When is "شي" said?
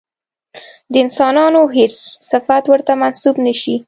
3.61-3.75